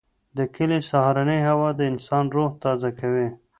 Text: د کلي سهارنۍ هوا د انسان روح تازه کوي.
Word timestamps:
د 0.37 0.39
کلي 0.55 0.79
سهارنۍ 0.89 1.39
هوا 1.49 1.69
د 1.75 1.81
انسان 1.91 2.25
روح 2.35 2.51
تازه 2.63 2.89
کوي. 2.99 3.27